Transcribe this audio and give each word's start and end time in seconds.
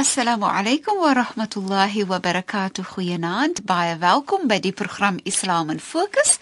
Assalamu 0.00 0.48
alaykum 0.48 0.96
wa 0.96 1.12
rahmatullahi 1.12 2.06
wa 2.08 2.18
barakatuh. 2.18 2.84
Goeienaand. 2.88 3.66
Baie 3.68 3.98
welkom 4.00 4.48
by 4.48 4.56
die 4.56 4.72
program 4.72 5.18
Islam 5.28 5.68
in 5.68 5.76
Fokus. 5.78 6.38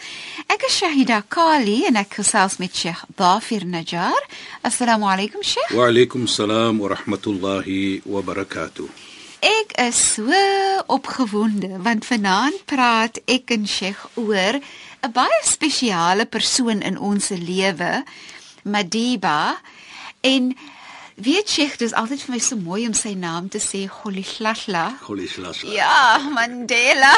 Ek 0.47 0.63
is 0.69 0.77
Shahida 0.79 1.25
Kali 1.27 1.81
en 1.89 1.99
ek 1.99 2.21
gesels 2.21 2.61
met 2.63 2.71
Sheikh 2.71 3.03
Dafir 3.19 3.67
Najjar. 3.67 4.15
Assalamu 4.63 5.11
alaykum 5.11 5.43
Sheikh. 5.43 5.75
Wa 5.75 5.89
alaykum 5.91 6.29
salaam 6.31 6.79
wa 6.79 6.93
rahmatullahi 6.95 8.07
wa 8.07 8.23
barakatuh. 8.23 8.87
Ek 9.43 9.75
is 9.89 9.99
so 9.99 10.31
opgewonde 10.87 11.83
want 11.83 12.07
vanaand 12.07 12.63
praat 12.71 13.19
ek 13.27 13.51
en 13.59 13.67
Sheikh 13.67 14.07
oor 14.15 14.63
'n 14.63 15.11
baie 15.11 15.43
spesiale 15.43 16.31
persoon 16.31 16.79
in 16.79 16.95
ons 16.95 17.35
lewe, 17.35 18.05
Madiba. 18.63 19.59
En 20.23 20.55
Weet 21.19 21.51
jy, 21.51 21.67
dit 21.75 21.89
is 21.89 21.95
altyd 21.99 22.23
vir 22.23 22.35
my 22.37 22.39
so 22.39 22.57
mooi 22.63 22.85
om 22.87 22.95
sy 22.95 23.17
naam 23.19 23.49
te 23.51 23.59
sê, 23.59 23.87
Golihlahla. 23.91 24.85
Golihlahla. 25.03 25.73
Ja, 25.75 26.19
Mandela. 26.31 27.11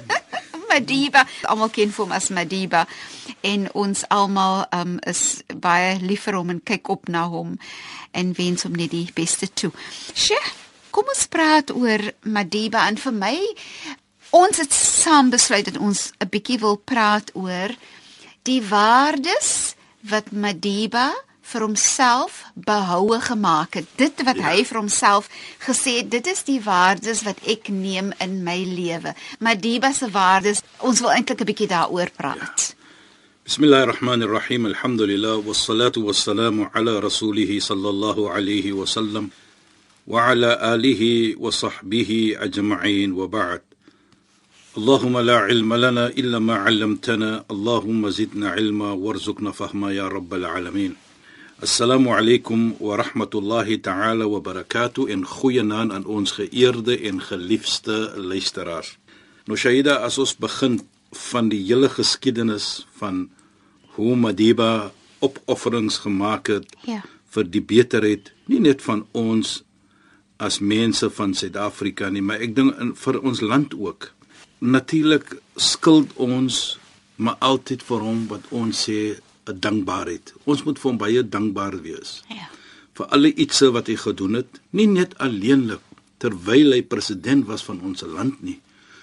Madiba. 0.72 1.24
Almal 1.48 1.72
ken 1.72 1.92
hom 1.96 2.12
as 2.12 2.28
Madiba 2.28 2.84
en 3.40 3.66
ons 3.78 4.04
almal 4.12 4.66
um, 4.76 4.98
is 5.08 5.40
baie 5.64 5.96
lief 6.04 6.26
vir 6.28 6.38
hom 6.38 6.52
en 6.52 6.60
kyk 6.60 6.92
op 6.92 7.08
na 7.12 7.24
hom 7.32 7.56
en 8.16 8.34
wens 8.36 8.66
hom 8.66 8.76
net 8.76 8.92
die 8.92 9.08
beste 9.16 9.48
toe. 9.48 9.72
Sjoe, 10.12 10.40
kom 10.92 11.08
ons 11.12 11.26
praat 11.32 11.72
oor 11.72 12.04
Madiba 12.28 12.86
en 12.88 13.00
vir 13.00 13.16
my 13.16 13.34
ons 14.36 14.60
het 14.60 14.72
saam 14.76 15.32
besluit 15.32 15.66
dat 15.68 15.80
ons 15.80 16.12
'n 16.20 16.28
bietjie 16.28 16.60
wil 16.60 16.76
praat 16.76 17.32
oor 17.34 17.72
die 18.44 18.60
waardes 18.60 19.74
wat 20.08 20.32
Madiba 20.32 21.12
vir 21.51 21.63
homself 21.63 22.43
behoue 22.55 23.19
gemaak 23.21 23.77
het. 23.79 23.87
Dit 23.95 24.23
wat 24.27 24.39
ja. 24.41 24.51
hy 24.51 24.65
vir 24.67 24.79
homself 24.81 25.29
gesê 25.63 26.01
het, 26.01 26.09
dit 26.11 26.27
is 26.27 26.43
die 26.43 26.59
waardes 26.63 27.23
wat 27.23 27.39
ek 27.47 27.69
neem 27.71 28.11
in 28.23 28.41
my 28.43 28.57
lewe. 28.67 29.13
Madiba 29.39 29.93
se 29.95 30.09
waardes, 30.11 30.63
ons 30.79 30.99
wil 30.99 31.13
eintlik 31.15 31.41
'n 31.41 31.49
bietjie 31.51 31.71
daaroor 31.71 32.11
praat. 32.17 32.57
Ja. 32.71 32.75
Bismillahirrahmanirrahim. 33.47 34.65
Alhamdulillah 34.65 35.39
wassalatu 35.39 36.03
wassalamu 36.03 36.67
ala 36.73 36.99
rasulih 36.99 37.47
sallallahu 37.63 38.27
alayhi 38.27 38.75
wa 38.75 38.83
sallam 38.83 39.31
wa 40.05 40.27
ala 40.27 40.59
alihi 40.75 41.39
wa 41.39 41.47
sahbihi 41.47 42.35
ajma'in 42.35 43.15
wa 43.15 43.27
ba'd. 43.27 43.63
اللهم 44.77 45.19
لا 45.19 45.37
علم 45.37 45.73
لنا 45.73 46.07
الا 46.07 46.39
ما 46.39 46.55
علمتنا 46.55 47.45
اللهم 47.51 48.09
زدنا 48.09 48.49
علما 48.49 48.91
وارزقنا 48.91 49.51
فهما 49.51 49.93
يا 49.93 50.07
رب 50.07 50.33
العالمين 50.33 50.95
Assalamu 51.62 52.10
alaykum 52.10 52.74
wa 52.80 52.96
rahmatullahi 52.96 53.78
ta'ala 53.78 54.26
wa 54.26 54.40
barakatuh 54.40 55.06
en 55.14 55.22
goeienaand 55.22 55.92
aan 55.92 56.04
ons 56.10 56.32
geëerde 56.34 56.96
en 57.06 57.22
geliefde 57.22 58.18
luisteraars. 58.18 58.96
Nou 59.46 59.54
Shaida, 59.54 60.00
as 60.02 60.18
ons 60.18 60.34
begin 60.34 60.80
van 61.30 61.52
die 61.54 61.62
hele 61.62 61.86
geskiedenis 61.86 62.82
van 62.98 63.28
hoe 63.94 64.16
Madiba 64.18 64.90
opofferings 65.22 66.02
gemaak 66.02 66.50
het 66.50 66.66
ja. 66.82 66.98
vir 67.30 67.46
die 67.46 67.62
beterheid 67.62 68.34
nie 68.50 68.58
net 68.66 68.82
van 68.82 69.06
ons 69.14 69.60
as 70.42 70.58
mense 70.58 71.14
van 71.14 71.30
Suid-Afrika 71.30 72.10
nie, 72.10 72.26
maar 72.26 72.42
ek 72.42 72.58
dink 72.58 72.98
vir 73.06 73.22
ons 73.22 73.38
land 73.38 73.78
ook. 73.78 74.10
Natuurlik 74.58 75.36
skuld 75.54 76.10
ons 76.18 76.80
maar 77.22 77.38
altyd 77.38 77.86
vir 77.86 78.08
hom 78.10 78.26
wat 78.34 78.50
ons 78.50 78.88
sê 78.90 79.14
dankbaarheid. 79.52 80.34
Ons 80.44 80.64
moet 80.66 80.78
vir 80.78 80.90
hom 80.90 80.98
baie 81.00 81.22
dankbaar 81.22 81.78
wees. 81.84 82.20
Ja. 82.30 82.48
Vir 82.98 83.08
alle 83.16 83.32
ietsie 83.32 83.70
wat 83.72 83.88
hy 83.88 83.96
gedoen 83.96 84.40
het, 84.42 84.60
nie 84.70 84.88
net 84.90 85.16
alleenlik 85.22 85.82
terwyl 86.22 86.76
hy 86.76 86.82
president 86.86 87.48
was 87.48 87.64
van 87.66 87.80
ons 87.82 88.04
land 88.06 88.42
nie, 88.46 88.60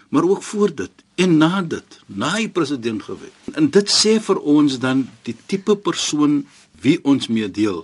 maar 0.10 0.24
ook 0.24 0.44
voor 0.44 0.72
dit 0.76 1.04
en 1.20 1.36
na 1.38 1.62
dit, 1.62 2.00
na 2.08 2.32
hy 2.38 2.48
president 2.54 3.04
gewees. 3.04 3.36
En 3.60 3.68
dit 3.70 3.92
sê 3.92 4.16
vir 4.24 4.40
ons 4.40 4.78
dan 4.80 5.04
die 5.28 5.36
tipe 5.52 5.76
persoon 5.76 6.44
wie 6.82 6.98
ons 7.04 7.28
mee 7.28 7.50
deel. 7.52 7.84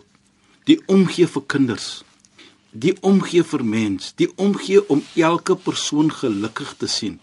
Die 0.70 0.80
omgee 0.88 1.28
vir 1.28 1.44
kinders. 1.52 1.90
Die 2.72 2.96
omgee 3.04 3.44
vir 3.44 3.64
mens, 3.64 4.14
die 4.20 4.30
omgee 4.42 4.82
om 4.92 5.04
elke 5.16 5.56
persoon 5.56 6.10
gelukkig 6.12 6.74
te 6.80 6.88
sien. 6.92 7.20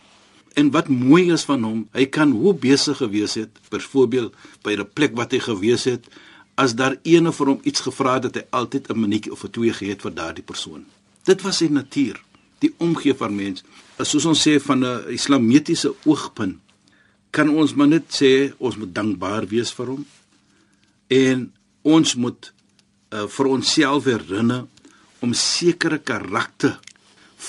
En 0.55 0.71
wat 0.71 0.89
mooi 0.89 1.33
is 1.33 1.45
van 1.49 1.63
hom, 1.63 1.87
hy 1.93 2.07
kan 2.07 2.31
hoe 2.31 2.55
besig 2.55 2.97
gewees 2.97 3.35
het, 3.35 3.51
byvoorbeeld 3.71 4.35
by 4.63 4.77
'n 4.77 4.89
plek 4.93 5.17
wat 5.17 5.33
hy 5.33 5.39
gewees 5.39 5.85
het, 5.85 6.09
as 6.55 6.75
daar 6.75 6.97
ene 7.03 7.33
vir 7.33 7.47
hom 7.47 7.61
iets 7.63 7.81
gevra 7.81 8.15
het, 8.15 8.25
het 8.25 8.37
hy 8.37 8.45
altyd 8.51 8.91
'n 8.91 9.01
minuutjie 9.01 9.33
of 9.33 9.45
'n 9.45 9.51
twee 9.51 9.73
gehad 9.73 10.03
vir 10.03 10.15
daardie 10.15 10.45
persoon. 10.45 10.85
Dit 11.25 11.43
was 11.43 11.57
sy 11.57 11.69
natuur, 11.69 12.21
die 12.59 12.75
omgee 12.79 13.15
van 13.15 13.35
mens. 13.35 13.65
Soos 13.99 14.25
ons 14.25 14.49
sê 14.49 14.61
van 14.61 14.85
'n 14.85 15.05
islamitiese 15.09 15.95
oogpunt, 16.05 16.59
kan 17.33 17.49
ons 17.49 17.73
maar 17.75 17.89
net 17.89 18.13
sê 18.13 18.53
ons 18.61 18.77
moet 18.77 18.93
dankbaar 18.95 19.47
wees 19.49 19.73
vir 19.73 19.95
hom 19.95 20.05
en 21.13 21.47
ons 21.83 22.15
moet 22.21 22.49
uh, 22.49 23.25
vir 23.37 23.49
onsself 23.49 24.09
herinner 24.11 24.67
om 25.25 25.33
sekere 25.37 25.99
karakter 25.99 26.77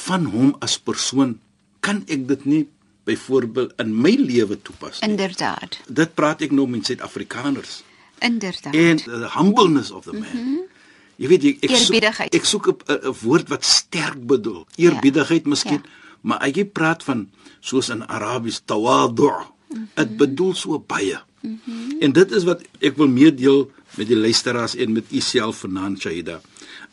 van 0.06 0.30
hom 0.32 0.54
as 0.64 0.78
persoon 0.80 1.36
kan 1.84 2.02
ek 2.08 2.24
dit 2.32 2.46
nie 2.48 2.62
byvoorbeeld 3.04 3.74
in 3.78 4.02
my 4.02 4.16
lewe 4.16 4.62
toepas 4.62 5.00
nie. 5.00 5.10
Inderdaad. 5.10 5.80
Dit 5.88 6.14
praat 6.14 6.42
ek 6.42 6.52
nou 6.52 6.68
met 6.68 6.86
Suid-Afrikaners. 6.86 7.84
Inderdaad. 8.24 8.74
En 8.74 8.98
the 8.98 9.30
humbleness 9.34 9.92
of 9.92 10.04
the 10.04 10.14
man. 10.14 10.30
Mm 10.34 10.44
-hmm. 10.44 10.72
Jy 11.16 11.28
weet 11.28 11.44
jy, 11.44 11.58
ek 11.62 11.76
soek 11.78 12.34
ek 12.34 12.46
soek 12.46 12.68
'n 12.68 13.14
woord 13.22 13.50
wat 13.50 13.66
sterk 13.66 14.26
bedoel. 14.26 14.66
Eerbiedigheid 14.76 15.44
ja. 15.44 15.50
miskien, 15.50 15.82
ja. 15.84 15.90
maar 16.22 16.38
as 16.38 16.56
jy 16.58 16.66
praat 16.66 17.04
van 17.04 17.30
soos 17.60 17.90
in 17.90 18.08
Arabies 18.08 18.62
tawadu, 18.66 19.30
dit 19.70 19.78
mm 19.78 19.88
-hmm. 19.96 20.18
bedoel 20.18 20.54
so 20.54 20.80
baie. 20.80 21.20
Mm 21.42 21.60
-hmm. 21.64 22.00
En 22.00 22.12
dit 22.12 22.32
is 22.32 22.44
wat 22.44 22.62
ek 22.80 22.98
wil 22.98 23.08
meedeel 23.08 23.72
met 23.96 24.08
die 24.08 24.18
luisteraars 24.18 24.76
en 24.76 24.92
met 24.92 25.06
u 25.12 25.20
self 25.20 25.58
vanaand 25.58 26.00
Shaida. 26.00 26.42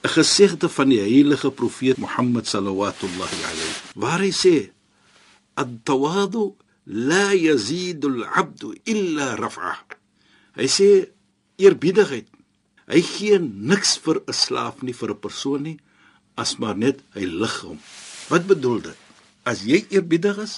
'n 0.02 0.08
Gesegde 0.08 0.68
van 0.68 0.88
die 0.88 1.00
heilige 1.00 1.50
profeet 1.50 1.96
Mohammed 1.96 2.46
sallallahu 2.46 2.94
alayhi 3.20 3.72
waar 3.94 4.20
hy 4.20 4.32
sê 4.32 4.70
التواضع 5.59 6.49
لا 6.87 7.31
يزيد 7.31 8.05
العبد 8.05 8.79
الا 8.87 9.35
رفعه 9.35 9.77
hy 10.55 10.67
sê 10.71 10.89
eerbiedigheid 11.59 12.27
hy 12.91 13.01
gee 13.03 13.39
niks 13.41 13.97
vir 14.03 14.21
'n 14.23 14.33
slaaf 14.43 14.83
nie 14.83 14.95
vir 14.99 15.11
'n 15.11 15.23
persoon 15.25 15.61
nie 15.67 15.77
as 16.37 16.59
maar 16.59 16.77
net 16.77 17.01
hy 17.15 17.25
lig 17.25 17.55
hom 17.67 17.79
wat 18.29 18.47
bedoel 18.51 18.79
dit 18.87 18.99
as 19.51 19.63
jy 19.69 19.79
eerbiedig 19.89 20.37
is 20.47 20.53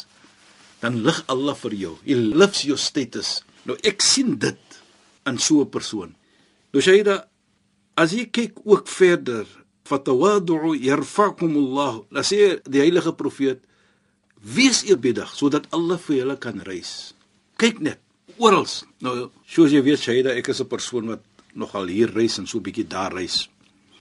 dan 0.82 1.02
lig 1.06 1.20
Allah 1.34 1.56
vir 1.64 1.74
jou 1.84 1.96
hy 2.06 2.14
lifts 2.14 2.66
your 2.70 2.82
status 2.90 3.30
nou 3.66 3.76
ek 3.84 4.02
sien 4.02 4.38
dit 4.38 4.66
in 5.30 5.38
so 5.38 5.62
'n 5.62 5.74
persoon 5.78 6.12
nou 6.74 6.82
sê 6.82 6.98
jy 6.98 7.04
dat 7.04 7.30
as 7.96 8.14
jy 8.14 8.26
kyk 8.38 8.54
ook 8.66 8.86
verder 8.88 9.46
fatawadu 9.90 10.76
yarfa'kum 10.76 11.52
Allah 11.64 11.94
la 12.12 12.22
sê 12.22 12.62
die 12.68 12.84
heilige 12.86 13.14
profeet 13.22 13.60
Wees 14.43 14.83
eerbiedig 14.83 15.31
sodat 15.39 15.69
Allah 15.71 15.99
vir 16.03 16.17
julle 16.17 16.37
kan 16.43 16.59
reis. 16.67 17.15
Kyk 17.63 17.79
net 17.79 18.01
oral. 18.43 18.67
Nou, 19.05 19.31
soos 19.47 19.71
jy 19.71 19.83
weet, 19.87 20.03
Shaida, 20.03 20.35
ek 20.35 20.49
is 20.49 20.61
'n 20.61 20.69
persoon 20.69 21.07
wat 21.07 21.23
nogal 21.55 21.87
hier 21.87 22.11
reis 22.11 22.39
en 22.39 22.47
so 22.47 22.59
'n 22.59 22.63
bietjie 22.63 22.87
daar 22.87 23.13
reis. 23.13 23.49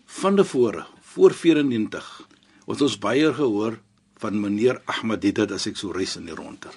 Van 0.06 0.36
tevore, 0.36 0.86
voor 1.14 1.32
94, 1.32 2.28
het 2.68 2.82
ons 2.82 2.98
baie 2.98 3.34
gehoor 3.34 3.80
van 4.18 4.40
meneer 4.40 4.82
Ahmadidat 4.86 5.52
as 5.52 5.68
ek 5.68 5.78
so 5.78 5.92
reis 5.92 6.16
in 6.16 6.26
die 6.26 6.36
ronder. 6.36 6.74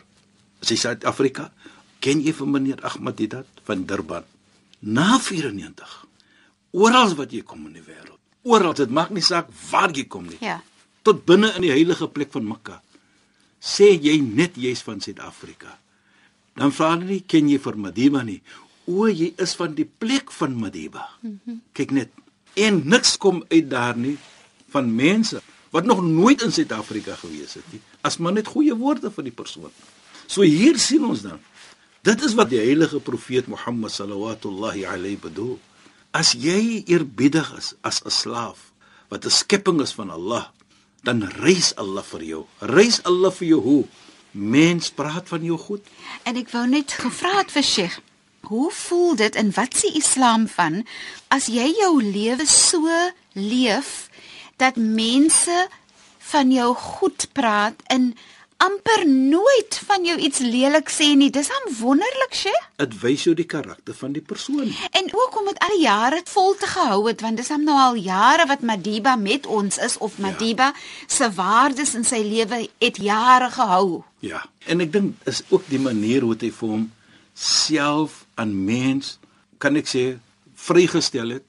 As 0.61 0.69
hy 0.69 0.77
Suid-Afrika, 0.77 1.53
ken 2.01 2.21
jy 2.21 2.33
vir 2.33 2.47
meneer 2.47 2.85
Ahmadidat 2.85 3.47
van 3.65 3.87
Durban? 3.87 4.25
Na 4.81 5.19
94. 5.19 6.07
Oral 6.73 7.15
wat 7.15 7.33
jy 7.33 7.43
kom 7.43 7.67
in 7.67 7.73
die 7.73 7.83
wêreld. 7.83 8.19
Oral, 8.43 8.75
dit 8.75 8.91
maak 8.91 9.11
nie 9.11 9.23
saak 9.23 9.49
waar 9.71 9.91
jy 9.91 10.05
kom 10.05 10.27
nie. 10.27 10.39
Ja. 10.41 10.63
tot 11.05 11.25
binne 11.29 11.53
in 11.59 11.67
die 11.67 11.73
heilige 11.73 12.09
plek 12.09 12.33
van 12.33 12.47
Mekka. 12.49 12.81
Sê 13.65 13.95
jy 13.97 14.19
net 14.21 14.59
jy's 14.61 14.83
van 14.85 15.01
Suid-Afrika. 15.01 15.79
Dan 16.55 16.73
vra 16.75 16.93
hulle 16.93 17.09
nie 17.09 17.25
ken 17.27 17.49
jy 17.49 17.59
vir 17.65 17.79
Madiba 17.81 18.23
nie. 18.27 18.41
O, 18.85 19.09
jy 19.09 19.33
is 19.41 19.55
van 19.57 19.73
die 19.75 19.89
plek 19.89 20.33
van 20.37 20.59
Madiba. 20.61 21.09
Mm 21.23 21.41
-hmm. 21.45 21.61
Kyk 21.73 21.91
net. 21.91 22.11
En 22.55 22.83
niks 22.85 23.17
kom 23.17 23.43
uit 23.49 23.71
daar 23.71 23.97
nie 23.97 24.19
van 24.69 24.95
mense 24.95 25.41
wat 25.71 25.85
nog 25.85 26.03
nooit 26.03 26.43
in 26.43 26.53
Suid-Afrika 26.53 27.15
gewees 27.15 27.55
het 27.55 27.73
nie. 27.73 27.81
As 28.01 28.19
maar 28.19 28.33
net 28.33 28.47
goeie 28.47 28.75
woorde 28.79 29.11
vir 29.11 29.25
die 29.25 29.35
persoon. 29.35 29.73
So 30.27 30.43
hier 30.43 30.79
sien 30.79 31.05
ons 31.05 31.23
dan. 31.23 31.41
Dit 32.05 32.23
is 32.23 32.35
wat 32.39 32.51
die 32.53 32.61
heilige 32.61 33.01
profeet 33.01 33.47
Mohammed 33.49 33.91
sallallahu 33.91 34.85
alayhi 34.85 35.19
bedoel. 35.19 35.59
As 36.13 36.35
jy 36.39 36.85
eerbiedig 36.87 37.49
is 37.59 37.75
as 37.81 38.03
'n 38.05 38.11
slaaf 38.11 38.71
wat 39.09 39.25
'n 39.25 39.31
skepping 39.31 39.81
is 39.81 39.93
van 39.93 40.11
Allah, 40.11 40.53
dan 41.05 41.23
reis 41.41 41.75
Allah 41.77 42.05
vir 42.15 42.25
jou. 42.25 42.43
Reis 42.59 43.03
Allah 43.05 43.33
vir 43.33 43.49
jou 43.49 43.61
hoe? 43.61 43.85
Mens 44.33 44.91
praat 44.91 45.29
van 45.29 45.45
jou 45.45 45.59
goed. 45.61 45.85
En 46.25 46.37
ek 46.41 46.51
wou 46.55 46.65
net 46.67 46.97
gevra 46.99 47.37
het 47.43 47.53
vir 47.55 47.67
Sheikh, 47.69 47.99
hoe 48.49 48.71
voel 48.73 49.15
dit 49.21 49.37
en 49.41 49.53
wat 49.56 49.77
sê 49.79 49.93
Islam 49.95 50.49
van 50.51 50.83
as 51.33 51.47
jy 51.53 51.69
jou 51.79 51.93
lewe 52.03 52.47
so 52.49 52.89
leef 53.37 54.09
dat 54.61 54.77
mense 54.77 55.69
van 56.31 56.53
jou 56.53 56.71
goed 56.75 57.29
praat 57.37 57.81
en 57.93 58.12
amper 58.56 59.05
nooit 59.09 59.79
van 59.87 60.05
jou 60.06 60.17
iets 60.19 60.39
lelik 60.39 60.91
sê 60.93 61.11
nie. 61.19 61.31
Dis 61.31 61.51
am 61.51 61.71
wonderlik, 61.79 62.35
sye. 62.37 62.55
Dit 62.81 62.97
wys 63.03 63.27
jou 63.27 63.35
die 63.37 63.47
karakter 63.49 63.97
van 63.99 64.15
die 64.17 64.23
persoon. 64.23 64.71
En 64.91 65.11
ook 65.12 65.39
om 65.41 65.49
dit 65.51 65.61
al 65.65 65.75
die 65.77 65.85
jare 65.85 66.21
vol 66.31 66.55
te 66.61 66.69
gehou 66.71 67.01
het, 67.09 67.25
want 67.25 67.41
dis 67.41 67.51
am 67.55 67.65
nou 67.67 67.77
al 67.79 67.99
jare 68.01 68.47
wat 68.51 68.62
Madiba 68.62 69.17
met 69.21 69.47
ons 69.47 69.79
is 69.79 69.99
of 69.99 70.17
ja. 70.17 70.27
Madiba 70.29 70.71
ja. 70.73 70.85
se 71.06 71.31
waardes 71.35 71.95
in 71.99 72.05
sy 72.05 72.23
lewe 72.25 72.65
het 72.79 73.01
jare 73.03 73.51
gehou. 73.55 74.03
Ja. 74.25 74.45
En 74.67 74.81
ek 74.81 74.93
dink 74.93 75.27
is 75.29 75.43
ook 75.51 75.67
die 75.69 75.83
manier 75.83 76.25
hoe 76.25 76.37
hy 76.41 76.53
vir 76.55 76.77
hom 76.77 76.87
self 77.35 78.23
aan 78.41 78.55
mens 78.65 79.19
kan 79.59 79.77
ek 79.77 79.91
sê 79.91 80.05
vrygestel 80.55 81.37
het 81.37 81.45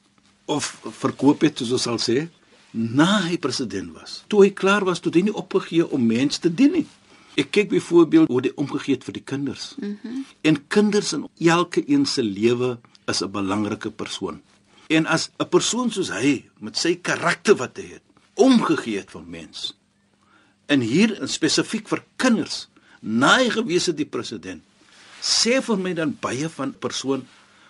of 0.52 0.76
verkoop 1.02 1.46
het 1.46 1.62
soos 1.62 1.76
ons 1.78 1.86
sal 1.88 2.02
sê 2.02 2.26
na 2.76 3.22
hy 3.24 3.38
president 3.40 3.94
was. 3.96 4.24
Toe 4.28 4.44
hy 4.44 4.52
klaar 4.52 4.84
was, 4.88 5.00
toe 5.00 5.14
hy 5.16 5.26
nie 5.30 5.36
opgegee 5.36 5.86
om 5.96 6.04
mense 6.06 6.42
te 6.44 6.52
dien 6.52 6.74
nie. 6.76 6.86
Ek 7.40 7.52
kyk 7.56 7.72
byvoorbeeld 7.72 8.32
hoe 8.32 8.42
hy 8.44 8.52
omgegee 8.60 8.98
het 8.98 9.08
vir 9.08 9.20
die 9.20 9.24
kinders. 9.24 9.74
Mm 9.80 10.26
en 10.46 10.60
kinders 10.70 11.14
in 11.16 11.24
elke 11.42 11.82
een 11.90 12.06
se 12.06 12.24
lewe 12.24 12.78
is 13.08 13.22
'n 13.24 13.32
belangrike 13.32 13.92
persoon. 13.92 14.42
En 14.90 15.06
as 15.06 15.30
'n 15.40 15.50
persoon 15.50 15.92
soos 15.92 16.10
hy 16.10 16.46
met 16.60 16.78
sy 16.78 16.96
karakter 16.96 17.56
wat 17.56 17.78
hy 17.78 17.88
het, 17.96 18.04
omgegee 18.34 18.98
het 18.98 19.12
vir 19.12 19.24
mens. 19.24 19.74
En 20.66 20.80
hier 20.80 21.22
in 21.22 21.28
spesifiek 21.28 21.88
vir 21.88 22.04
kinders, 22.16 22.68
na 23.00 23.38
hy 23.38 23.50
gewees 23.50 23.86
het 23.86 23.98
die 23.98 24.06
president, 24.06 24.64
sê 25.22 25.62
vir 25.62 25.78
my 25.78 25.94
dan 25.94 26.18
baie 26.22 26.50
van 26.50 26.74
persoon 26.74 27.26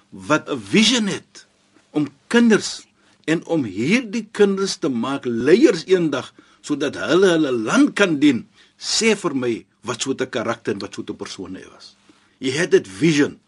wat 0.09 0.49
'n 0.49 0.59
vision 0.59 1.07
het 1.07 1.45
om 1.91 2.07
kinders 2.27 2.85
en 3.25 3.41
om 3.45 3.65
hierdie 3.65 4.25
kinders 4.31 4.77
te 4.81 4.89
maak 4.89 5.25
leiers 5.25 5.85
eendag 5.89 6.31
sodat 6.65 6.97
hulle 7.01 7.33
hulle 7.33 7.53
land 7.53 7.93
kan 7.97 8.19
dien 8.21 8.43
sê 8.77 9.13
vir 9.17 9.35
my 9.43 9.53
wat 9.85 10.01
so 10.01 10.11
'n 10.13 10.29
karakter 10.29 10.73
en 10.73 10.81
wat 10.81 10.93
so 10.93 11.01
'n 11.01 11.17
persoon 11.17 11.55
hy 11.55 11.65
was. 11.73 11.95
Jy 12.39 12.51
het 12.51 12.71
dit 12.71 12.87
vision 12.87 13.39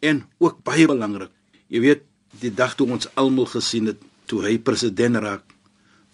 en 0.00 0.24
ook 0.38 0.62
baie 0.62 0.86
belangrik. 0.86 1.30
Jy 1.68 1.80
weet 1.80 2.02
die 2.40 2.54
dag 2.54 2.74
toe 2.74 2.90
ons 2.90 3.08
almal 3.14 3.46
gesien 3.46 3.86
het 3.86 4.00
toe 4.26 4.42
hy 4.42 4.58
president 4.58 5.16
raak 5.16 5.44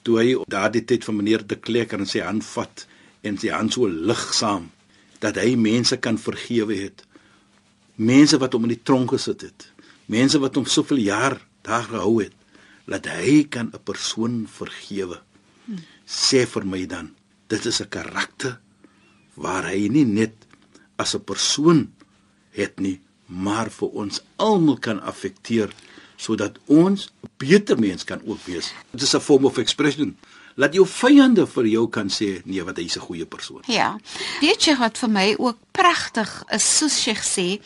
toe 0.02 0.18
hy 0.18 0.36
daardie 0.48 0.84
tyd 0.84 1.04
van 1.04 1.16
meneer 1.16 1.46
de 1.46 1.56
Klerk 1.56 1.92
en 1.92 2.06
sy 2.06 2.20
hand 2.20 2.44
vat 2.44 2.86
en 3.22 3.38
sy 3.38 3.48
hand 3.48 3.72
so 3.72 3.86
ligsaam 3.86 4.70
dat 5.20 5.36
hy 5.36 5.54
mense 5.56 5.96
kan 5.96 6.18
vergewe 6.18 6.74
het. 6.74 7.04
Mense 7.96 8.38
wat 8.38 8.52
hom 8.52 8.64
in 8.64 8.74
die 8.74 8.82
tronk 8.82 9.10
gesit 9.10 9.40
het. 9.40 9.72
Mense 10.06 10.38
wat 10.38 10.54
hom 10.54 10.66
soveel 10.66 10.98
jaar 10.98 11.38
daar 11.62 11.84
gehou 11.84 12.22
het 12.22 12.34
dat 12.92 13.08
hy 13.08 13.48
kan 13.48 13.72
'n 13.72 13.82
persoon 13.84 14.46
vergewe. 14.48 15.18
Sê 16.06 16.46
vir 16.46 16.64
my 16.66 16.86
dan, 16.86 17.14
dit 17.48 17.64
is 17.64 17.80
'n 17.80 17.88
karakter 17.88 18.60
waar 19.34 19.64
hy 19.64 19.88
nie 19.88 20.04
net 20.04 20.34
as 20.96 21.14
'n 21.14 21.24
persoon 21.24 21.92
het 22.50 22.80
nie, 22.80 23.00
maar 23.26 23.70
vir 23.70 23.88
ons 23.88 24.20
almal 24.36 24.78
kan 24.78 25.00
affekteer 25.00 25.72
sodat 26.16 26.58
ons 26.66 27.10
beter 27.36 27.78
mens 27.78 28.04
kan 28.04 28.20
ook 28.26 28.38
wees. 28.44 28.72
Dit 28.90 29.02
is 29.02 29.14
'n 29.14 29.20
vorm 29.20 29.44
of 29.44 29.58
expression. 29.58 30.16
Laat 30.54 30.74
jou 30.74 30.86
vyande 30.86 31.46
vir 31.46 31.66
jou 31.66 31.88
kan 31.88 32.08
sê 32.08 32.42
nee 32.44 32.62
wat 32.62 32.76
hy's 32.76 32.96
'n 32.96 33.06
goeie 33.08 33.26
persoon. 33.26 33.62
Ja. 33.66 33.98
Weet 34.40 34.64
jy 34.64 34.76
wat 34.76 34.98
vir 34.98 35.10
my 35.10 35.34
ook 35.38 35.56
pragtig 35.70 36.44
is 36.50 36.76
soos 36.78 37.02
sy 37.02 37.14
sê, 37.14 37.60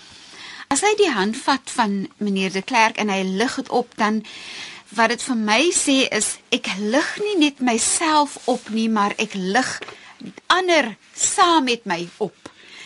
as 0.69 0.81
hy 0.81 0.95
die 0.99 1.11
hand 1.11 1.37
vat 1.37 1.71
van 1.71 2.09
meneer 2.17 2.53
de 2.53 2.63
Klerk 2.63 2.97
en 2.97 3.09
hy 3.09 3.23
lig 3.23 3.55
dit 3.57 3.69
op 3.69 3.93
dan 3.97 4.23
wat 4.95 5.09
dit 5.09 5.23
vir 5.23 5.37
my 5.37 5.63
sê 5.75 5.97
is 6.15 6.37
ek 6.55 6.71
lig 6.79 7.09
nie 7.23 7.37
net 7.39 7.61
myself 7.61 8.39
op 8.47 8.69
nie, 8.71 8.89
maar 8.89 9.15
ek 9.19 9.35
lig 9.35 9.71
ander 10.47 10.97
saam 11.15 11.65
met 11.65 11.87
my 11.87 12.09
op. 12.19 12.37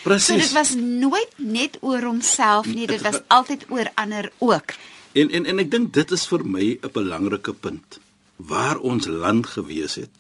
Presies. 0.03 0.27
So 0.27 0.37
dit 0.41 0.53
was 0.57 0.75
nooit 0.75 1.33
net 1.37 1.77
oor 1.85 2.03
homself 2.09 2.67
nie, 2.67 2.87
dit 2.87 3.03
was 3.05 3.21
altyd 3.29 3.67
oor 3.69 3.91
ander 3.95 4.31
ook. 4.39 4.75
En 5.13 5.31
en 5.31 5.47
en 5.47 5.59
ek 5.59 5.71
dink 5.71 5.93
dit 5.93 6.11
is 6.17 6.27
vir 6.27 6.45
my 6.45 6.79
'n 6.81 6.93
belangrike 6.93 7.53
punt 7.53 8.01
waar 8.37 8.79
ons 8.79 9.07
land 9.07 9.47
gewees 9.47 9.95
het 9.95 10.17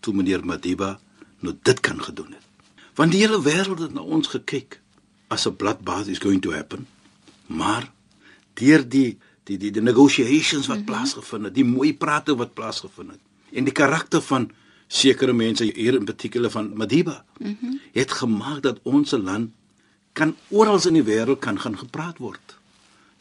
toe 0.00 0.14
meneer 0.14 0.44
Madiba 0.44 0.98
nou 1.40 1.54
dit 1.62 1.80
kan 1.80 2.02
gedoen 2.02 2.32
het. 2.32 2.46
Want 2.94 3.12
die 3.12 3.20
hele 3.20 3.42
wêreld 3.42 3.78
het 3.78 3.94
na 3.94 4.00
ons 4.00 4.28
gekyk 4.28 4.80
as 5.28 5.46
'n 5.46 5.56
bloodbath 5.56 6.06
is 6.06 6.18
going 6.18 6.42
to 6.42 6.52
happen. 6.52 6.86
Maar 7.46 7.90
deur 8.54 8.88
die 8.88 9.18
die 9.44 9.58
die 9.58 9.70
die 9.70 9.82
negotiations 9.82 10.66
wat 10.66 10.76
mm 10.78 10.84
-hmm. 10.84 10.92
plaasgevind 10.92 11.44
het, 11.44 11.54
die 11.54 11.64
mooi 11.64 11.94
prate 11.94 12.36
wat 12.36 12.54
plaasgevind 12.54 13.10
het 13.10 13.20
en 13.52 13.64
die 13.64 13.72
karakter 13.72 14.22
van 14.22 14.50
sekere 14.86 15.32
mense 15.32 15.64
hier 15.64 15.94
in 15.94 16.04
particular 16.04 16.50
van 16.50 16.72
Madiba 16.76 17.24
mm 17.38 17.56
-hmm. 17.60 17.80
het 17.92 18.12
gemaak 18.12 18.62
dat 18.62 18.78
ons 18.82 19.10
land 19.10 19.50
kan 20.12 20.36
oral 20.48 20.80
in 20.86 21.00
die 21.00 21.04
wêreld 21.04 21.40
kan 21.40 21.60
gaan 21.60 21.78
gepraat 21.78 22.18
word. 22.18 22.56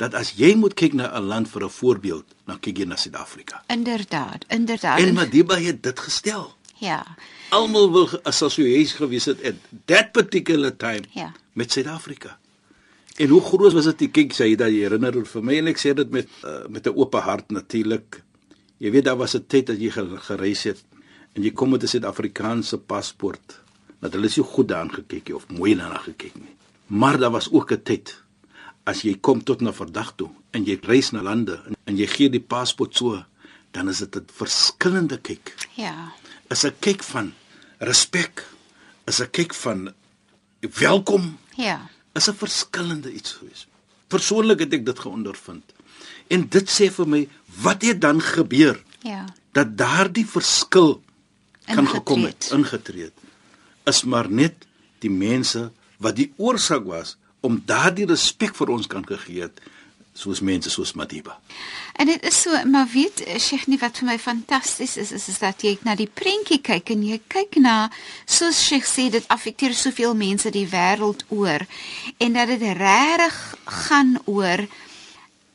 Dat 0.01 0.15
as 0.17 0.33
jy 0.35 0.55
moet 0.57 0.73
kyk 0.73 0.93
na 0.93 1.11
'n 1.17 1.23
land 1.23 1.49
vir 1.49 1.63
'n 1.63 1.69
voorbeeld, 1.69 2.25
dan 2.45 2.59
kyk 2.59 2.77
jy 2.77 2.85
na 2.85 2.95
Suid-Afrika. 2.95 3.63
Inderdaad, 3.67 4.45
inderdaad. 4.47 4.99
En 4.99 5.13
Madiba 5.13 5.55
het 5.55 5.83
dit 5.83 5.99
gestel. 5.99 6.55
Ja. 6.77 7.05
Almal 7.49 7.91
wil 7.91 8.09
assosieer 8.23 8.87
gewees 8.87 9.25
het 9.25 9.43
at 9.43 9.55
that 9.85 10.11
particular 10.11 10.75
time 10.75 11.03
ja. 11.11 11.31
met 11.53 11.71
Suid-Afrika. 11.71 12.39
En 13.21 13.29
hoe 13.29 13.41
groot 13.41 13.73
was 13.73 13.85
dit? 13.85 14.07
Kyk, 14.09 14.33
sy 14.33 14.47
het 14.55 14.63
daai 14.63 14.79
herinner 14.79 15.13
vir 15.29 15.43
my 15.45 15.59
en 15.61 15.69
ek 15.69 15.77
sê 15.77 15.91
dit 15.97 16.13
met 16.13 16.29
uh, 16.41 16.65
met 16.73 16.87
'n 16.89 16.97
oop 16.97 17.13
hart 17.21 17.51
natuurlik. 17.53 18.23
Jy 18.81 18.89
weet 18.95 19.05
daar 19.05 19.19
was 19.19 19.35
'n 19.37 19.45
tyd 19.45 19.67
dat 19.67 19.77
jy 19.77 19.91
gereis 20.27 20.63
het 20.63 20.81
en 21.35 21.43
jy 21.43 21.51
kom 21.51 21.69
met 21.69 21.83
'n 21.83 21.87
Suid-Afrikaanse 21.87 22.77
paspoort. 22.77 23.61
Dat 24.01 24.13
hulle 24.13 24.29
so 24.29 24.43
goed 24.43 24.67
daaraan 24.67 24.93
gekyk 24.93 25.27
het 25.27 25.35
of 25.35 25.45
mooi 25.49 25.75
daarna 25.75 25.97
gekyk 25.97 26.35
nie. 26.35 26.55
Maar 26.87 27.17
daar 27.19 27.31
was 27.31 27.51
ook 27.51 27.71
'n 27.71 27.83
tyd 27.83 28.23
as 28.85 29.01
jy 29.01 29.17
kom 29.21 29.43
tot 29.43 29.61
na 29.61 29.71
verdag 29.71 30.15
toe 30.15 30.29
en 30.51 30.65
jy 30.65 30.79
reis 30.81 31.11
na 31.11 31.21
lande 31.21 31.61
en, 31.67 31.75
en 31.85 31.97
jy 31.97 32.07
gee 32.07 32.29
die 32.29 32.41
paspoort 32.41 32.95
so, 32.95 33.23
dan 33.71 33.89
is 33.89 33.99
dit 33.99 34.15
'n 34.15 34.25
verskillende 34.33 35.17
kyk. 35.21 35.55
Ja. 35.75 36.11
Is 36.49 36.65
'n 36.65 36.73
kyk 36.79 37.03
van 37.03 37.33
respek, 37.77 38.45
is 39.05 39.21
'n 39.21 39.29
kyk 39.29 39.53
van 39.53 39.93
welkom. 40.59 41.37
Ja 41.55 41.89
is 42.13 42.29
'n 42.29 42.37
verskillende 42.37 43.13
iets 43.13 43.31
gewees. 43.31 43.67
Persoonlik 44.07 44.59
het 44.59 44.73
ek 44.73 44.85
dit 44.85 44.99
geondervind. 44.99 45.73
En 46.27 46.49
dit 46.49 46.67
sê 46.69 46.91
vir 46.91 47.07
my, 47.07 47.29
wat 47.61 47.81
het 47.81 48.01
dan 48.01 48.21
gebeur? 48.21 48.83
Ja. 48.99 49.25
Dat 49.51 49.77
daardie 49.77 50.27
verskil 50.27 51.03
kan 51.65 51.87
gekom 51.87 52.23
het, 52.23 52.49
ingetree 52.51 53.03
het. 53.03 53.17
Is 53.83 54.03
maar 54.03 54.31
net 54.31 54.65
die 54.99 55.09
mense 55.09 55.71
wat 55.97 56.15
die 56.15 56.33
oorsaak 56.37 56.85
was 56.85 57.17
om 57.39 57.61
daardie 57.65 58.05
respek 58.05 58.55
vir 58.55 58.69
ons 58.69 58.87
kan 58.87 59.05
gegee 59.07 59.41
het 59.41 59.61
soos 60.13 60.41
mense 60.41 60.69
soos 60.69 60.93
Madiba. 60.93 61.39
En 61.95 62.05
dit 62.05 62.23
is 62.23 62.41
so, 62.41 62.65
maar 62.65 62.87
weet 62.93 63.23
Sheikh 63.39 63.67
nie 63.67 63.79
wat 63.79 63.97
vir 64.01 64.07
my 64.11 64.17
fantasties 64.19 64.97
is, 64.97 65.11
is 65.11 65.27
is 65.31 65.39
dat 65.39 65.63
jy 65.63 65.77
na 65.87 65.95
die 65.95 66.09
prentjie 66.09 66.59
kyk 66.63 66.91
en 66.95 67.03
jy 67.07 67.19
kyk 67.31 67.59
na 67.63 67.75
soos 68.25 68.59
Sheikh 68.59 68.87
sê 68.87 69.09
dit 69.13 69.27
affekteer 69.31 69.75
soveel 69.77 70.15
mense 70.17 70.51
die 70.51 70.67
wêreld 70.67 71.23
oor 71.29 71.65
en 72.19 72.39
dat 72.39 72.51
dit 72.51 72.65
regtig 72.77 73.39
gaan 73.87 74.17
oor 74.25 74.67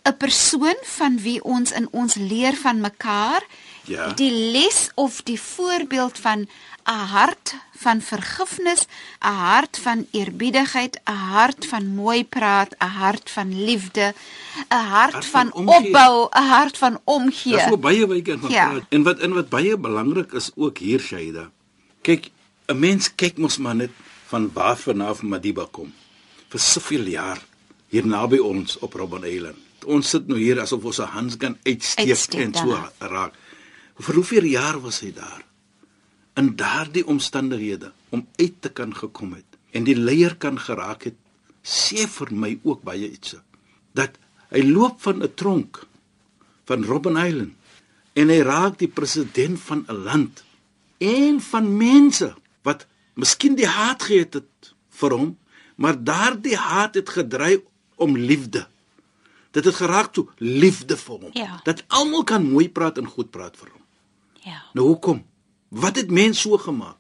'n 0.07 0.17
persoon 0.19 0.79
van 0.83 1.19
wie 1.21 1.43
ons 1.45 1.73
in 1.73 1.89
ons 1.91 2.15
leer 2.15 2.55
van 2.55 2.81
mekaar 2.81 3.43
Ja. 3.87 4.13
Die 4.19 4.33
les 4.33 4.91
of 4.95 5.23
die 5.23 5.41
voorbeeld 5.41 6.19
van 6.19 6.49
'n 6.87 7.07
hart 7.11 7.55
van 7.75 8.01
vergifnis, 8.01 8.87
'n 9.21 9.27
hart 9.27 9.79
van 9.79 10.07
eerbiedigheid, 10.11 11.01
'n 11.05 11.13
hart 11.13 11.67
van 11.67 11.87
mooi 11.87 12.25
praat, 12.25 12.75
'n 12.79 12.85
hart 12.85 13.31
van 13.31 13.65
liefde, 13.65 14.15
'n 14.69 14.75
hart, 14.75 15.13
hart 15.13 15.27
van, 15.27 15.51
van 15.53 15.67
opbou, 15.67 16.29
'n 16.31 16.43
hart 16.43 16.79
van 16.79 17.01
omgee. 17.05 17.53
Dis 17.53 17.63
so 17.63 17.79
baie 17.79 18.07
ek 18.15 18.25
kan 18.25 18.41
ja. 18.49 18.69
praat. 18.69 18.83
En 18.89 19.03
wat 19.03 19.19
in 19.19 19.33
wat 19.33 19.49
baie 19.49 19.77
belangrik 19.77 20.33
is 20.33 20.51
ook 20.55 20.79
hier 20.79 21.01
Shaida. 21.01 21.51
Kyk, 22.01 22.31
'n 22.67 22.79
mens 22.79 23.15
kyk 23.15 23.39
mos 23.39 23.59
maar 23.59 23.77
net 23.77 23.91
van 24.27 24.51
waar 24.53 24.77
vanaf 24.77 25.23
Madiba 25.23 25.67
kom. 25.71 25.93
Vir 26.49 26.61
soveel 26.61 27.07
jaar 27.07 27.39
hier 27.89 28.07
naby 28.07 28.39
ons 28.39 28.79
op 28.79 28.93
Robben 28.93 29.25
Island. 29.25 29.57
Ons 29.87 30.09
sit 30.09 30.27
nou 30.27 30.39
hier 30.39 30.61
asof 30.61 30.85
ons 30.85 30.99
'n 30.99 31.03
hand 31.03 31.37
kan 31.37 31.59
uitsteek, 31.63 32.09
uitsteek 32.09 32.41
en 32.41 32.55
so 32.55 32.79
raak. 32.99 33.35
Vir 33.97 34.15
hoeveel 34.15 34.45
jaar 34.45 34.81
was 34.81 35.01
hy 35.01 35.13
daar? 35.13 35.47
in 36.37 36.53
daardie 36.57 37.07
omstandighede 37.07 37.93
om 38.09 38.27
uit 38.37 38.57
te 38.61 38.69
kan 38.69 38.93
gekom 38.95 39.33
het 39.37 39.57
en 39.77 39.87
die 39.89 39.97
leier 39.97 40.37
kan 40.37 40.59
geraak 40.61 41.09
het 41.09 41.17
sê 41.67 42.05
vir 42.17 42.33
my 42.45 42.53
ook 42.63 42.83
baie 42.87 43.09
iets 43.09 43.39
dat 43.97 44.19
hy 44.53 44.63
loop 44.69 45.01
van 45.07 45.23
'n 45.25 45.35
tronk 45.35 45.87
van 46.69 46.85
Robben 46.85 47.17
Island 47.17 47.55
en 48.13 48.29
hy 48.29 48.41
raak 48.41 48.79
die 48.79 48.93
president 48.99 49.61
van 49.61 49.85
'n 49.89 50.03
land 50.09 50.45
en 50.99 51.41
van 51.41 51.77
mense 51.77 52.35
wat 52.63 52.87
miskien 53.15 53.57
die 53.57 53.73
haat 53.79 54.03
gehad 54.03 54.35
het 54.35 54.73
vir 55.01 55.11
hom 55.11 55.39
maar 55.77 56.05
daardie 56.05 56.57
haat 56.57 56.95
het 56.95 57.09
gedry 57.09 57.63
om 57.97 58.17
liefde 58.17 58.69
dit 59.51 59.65
het 59.65 59.75
geraak 59.75 60.13
toe 60.13 60.29
liefde 60.37 60.97
vir 60.97 61.19
hom 61.19 61.33
ja. 61.33 61.61
dat 61.65 61.85
almal 61.89 62.25
kan 62.25 62.45
mooi 62.45 62.69
praat 62.69 62.99
en 62.99 63.09
goed 63.09 63.31
praat 63.31 63.57
vir 63.57 63.69
hom 63.73 63.76
ja 64.47 64.63
nou 64.79 64.87
hoekom 64.95 65.25
Wat 65.69 65.97
het 65.97 66.11
mens 66.11 66.41
so 66.41 66.59
gemaak? 66.59 66.97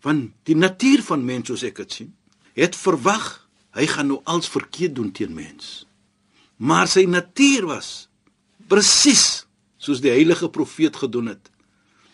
Want 0.00 0.30
die 0.42 0.56
natuur 0.56 1.02
van 1.02 1.24
mens 1.24 1.50
soos 1.50 1.62
ek 1.66 1.82
dit 1.82 1.92
sien, 1.92 2.10
het 2.56 2.76
verwag 2.76 3.48
hy 3.76 3.86
gaan 3.86 4.08
nou 4.10 4.20
als 4.24 4.48
verkeerd 4.50 4.94
doen 4.94 5.10
teen 5.12 5.34
mens. 5.34 5.84
Maar 6.56 6.88
sy 6.88 7.04
natuur 7.06 7.66
was 7.68 8.08
presies 8.70 9.44
soos 9.80 10.00
die 10.00 10.12
heilige 10.12 10.48
profeet 10.50 10.96
gedoen 10.96 11.32
het 11.34 11.50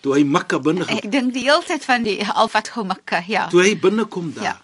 toe 0.04 0.14
hy 0.14 0.22
Mekka 0.28 0.60
binne 0.62 0.84
gekom. 0.86 1.02
Ek 1.02 1.10
dink 1.10 1.32
die 1.34 1.46
hele 1.48 1.64
tyd 1.66 1.84
van 1.84 2.04
die 2.06 2.20
Alfat 2.26 2.68
go 2.70 2.84
Mekka, 2.86 3.22
ja. 3.26 3.46
Toe 3.50 3.64
hy 3.64 3.72
binnekom 3.80 4.28
daar. 4.36 4.44
Ja. 4.44 4.54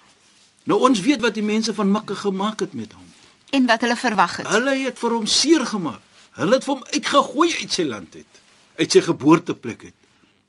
Nou 0.70 0.78
ons 0.86 1.00
weet 1.02 1.22
wat 1.24 1.34
die 1.34 1.42
mense 1.42 1.74
van 1.74 1.90
Mekka 1.90 2.14
gemaak 2.20 2.62
het 2.62 2.76
met 2.78 2.92
hom. 2.94 3.08
En 3.52 3.66
wat 3.66 3.82
hulle 3.82 3.96
verwag 3.98 4.36
het. 4.40 4.48
Hulle 4.52 4.76
het 4.84 5.00
vir 5.00 5.16
hom 5.16 5.26
seer 5.26 5.66
gemaak. 5.66 6.00
Hulle 6.38 6.60
het 6.60 6.68
hom 6.70 6.84
uitgegooi 6.92 7.50
uit 7.58 7.74
sy 7.74 7.84
land 7.84 8.14
uit, 8.16 8.41
uit 8.78 8.90
sy 8.92 9.02
geboorteplek 9.04 9.84
uit. 9.88 9.98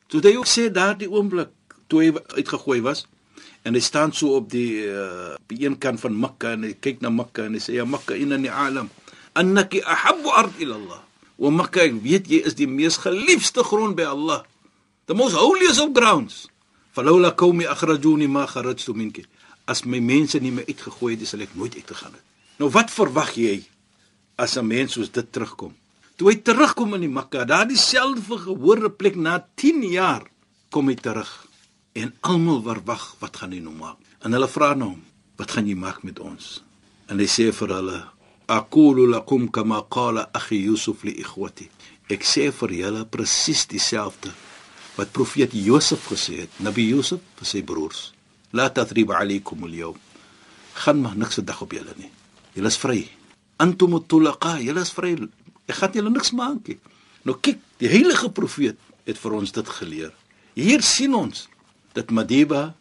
Toe 0.07 0.21
hy 0.23 0.35
ook 0.37 0.49
sê 0.49 0.69
daardie 0.71 1.09
oomblik 1.09 1.51
toe 1.87 2.03
hy 2.03 2.11
uitgegooi 2.37 2.81
was 2.85 3.05
en 3.63 3.75
hy 3.75 3.81
staan 3.83 4.13
so 4.15 4.37
op 4.39 4.49
die 4.51 4.85
uh, 4.87 5.33
op 5.39 5.55
een 5.55 5.77
kant 5.79 6.01
van 6.03 6.15
Mekka 6.19 6.53
en 6.57 6.67
hy 6.67 6.73
kyk 6.79 7.01
na 7.01 7.11
Mekka 7.13 7.47
en 7.47 7.57
hy 7.57 7.61
sê 7.63 7.77
ja 7.79 7.85
Mekka 7.87 8.17
inna 8.19 8.37
ni 8.37 8.51
alam 8.51 8.89
annaki 9.33 9.81
ahabbu 9.81 10.29
ard 10.29 10.59
ila 10.61 10.75
Allah. 10.75 11.01
Wa 11.37 11.49
Mekka 11.49 11.85
weet 12.03 12.29
jy 12.29 12.43
is 12.45 12.57
die 12.59 12.69
mees 12.69 12.99
geliefde 13.01 13.63
grond 13.65 13.97
by 13.97 14.07
Allah. 14.09 14.43
The 15.05 15.15
most 15.17 15.35
holiest 15.35 15.81
of 15.81 15.93
grounds. 15.93 16.47
Falawla 16.93 17.33
qaumi 17.35 17.65
akhrajuni 17.65 18.27
ma 18.29 18.45
kharajtu 18.47 18.93
minki. 18.93 19.25
As 19.65 19.85
my 19.85 19.99
mense 19.99 20.39
nie 20.39 20.51
my 20.51 20.63
uitgegooi 20.67 21.15
het, 21.15 21.27
sal 21.27 21.41
ek 21.41 21.55
nooit 21.57 21.75
uitgegaan 21.79 22.13
het. 22.13 22.25
Nou 22.59 22.69
wat 22.71 22.91
verwag 22.93 23.33
jy 23.39 23.63
as 24.37 24.57
'n 24.57 24.67
mens 24.67 24.93
soos 24.93 25.11
dit 25.11 25.31
terugkom? 25.31 25.73
Toe 26.13 26.29
hy 26.29 26.35
terugkom 26.45 26.93
in 26.93 27.07
die 27.07 27.09
Mekka, 27.09 27.41
daardie 27.49 27.79
selfde 27.79 28.37
gehoorde 28.43 28.91
plek 28.93 29.15
na 29.17 29.39
10 29.57 29.81
jaar, 29.89 30.27
kom 30.69 30.91
hy 30.91 30.97
terug 30.97 31.31
en 31.97 32.11
almal 32.25 32.61
verwag 32.65 33.07
wat 33.21 33.39
gaan 33.41 33.53
hy 33.53 33.61
nou 33.61 33.73
maak. 33.73 33.97
En 34.21 34.33
hulle 34.33 34.49
vra 34.49 34.73
nou 34.77 34.91
hom, 34.93 35.01
wat 35.41 35.55
gaan 35.55 35.69
jy 35.69 35.75
maak 35.77 36.03
met 36.05 36.21
ons? 36.21 36.59
En 37.09 37.17
hy 37.17 37.27
sê 37.29 37.49
vir 37.53 37.73
hulle, 37.75 37.99
aqulu 38.45 39.07
lakum 39.09 39.49
kama 39.49 39.81
qala 39.93 40.27
akhi 40.37 40.61
Yusuf 40.67 41.03
li 41.07 41.15
ikhwati. 41.21 41.69
Ek 42.13 42.25
sê 42.27 42.49
vir 42.53 42.77
julle 42.77 43.05
presies 43.09 43.65
dieselfde 43.71 44.33
wat 44.97 45.13
profeet 45.17 45.53
Josef 45.57 46.05
gesê 46.11 46.43
het, 46.43 46.57
Nabi 46.61 46.85
Josef 46.91 47.21
vir 47.39 47.49
sy 47.49 47.63
broers. 47.65 48.11
La 48.53 48.69
tathriba 48.69 49.17
alaykum 49.17 49.65
al-yawm. 49.65 49.97
Gaan 50.77 51.01
maar 51.01 51.17
niks 51.17 51.39
vandag 51.41 51.61
op 51.65 51.73
julle 51.73 51.95
nie. 51.97 52.11
Julle 52.53 52.69
is 52.69 52.77
vry. 52.77 52.99
Antum 53.57 53.97
tulaqa, 54.05 54.59
julle 54.61 54.85
is 54.85 54.93
vry. 54.93 55.15
Ek 55.69 55.79
gaan 55.79 55.95
julle 55.95 56.11
niks 56.11 56.33
maak 56.35 56.67
nie. 56.67 56.79
Nou 57.23 57.37
kyk, 57.39 57.59
die 57.79 57.91
heilige 57.91 58.29
profeet 58.35 58.79
het 59.07 59.19
vir 59.19 59.35
ons 59.37 59.53
dit 59.55 59.69
geleer. 59.77 60.11
Hier 60.59 60.83
sien 60.83 61.13
ons 61.15 61.47
dat 61.95 62.11
Madiba 62.11 62.73